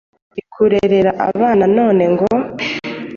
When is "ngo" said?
2.13-2.29